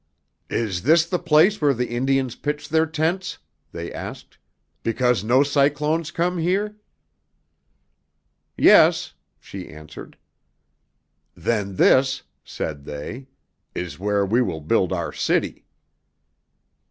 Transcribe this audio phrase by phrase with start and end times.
[0.49, 3.37] "Is this the place where the Indians pitched their tents?"
[3.71, 4.39] they asked,
[4.81, 6.75] "because no cyclones come here?"
[8.57, 10.17] "Yes," she answered.
[11.35, 13.27] "Then this," said they,
[13.75, 15.67] "is where we will build our city."